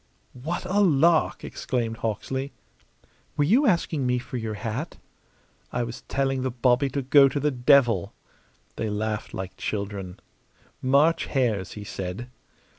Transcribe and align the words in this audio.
"What 0.33 0.65
a 0.65 0.79
lark!" 0.79 1.43
exclaimed 1.43 1.97
Hawksley. 1.97 2.53
"Were 3.37 3.43
you 3.43 3.67
asking 3.67 4.07
me 4.07 4.17
for 4.17 4.37
your 4.37 4.55
hat?" 4.55 4.97
"I 5.71 5.83
was 5.83 6.01
telling 6.07 6.41
the 6.41 6.49
bobby 6.49 6.89
to 6.89 7.03
go 7.03 7.29
to 7.29 7.39
the 7.39 7.51
devil!" 7.51 8.11
They 8.77 8.89
laughed 8.89 9.31
like 9.31 9.57
children. 9.57 10.19
"March 10.81 11.27
hares!" 11.27 11.73
he 11.73 11.83
said. 11.83 12.31